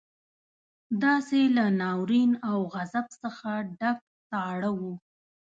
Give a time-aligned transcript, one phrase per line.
[1.03, 3.97] داسې له ناورين او غضب څخه ډک
[4.29, 4.93] ساړه وو.